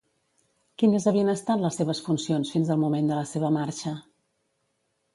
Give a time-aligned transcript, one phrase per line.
[0.81, 3.99] Quines havien estat les seves funcions fins al moment de la seva marxa?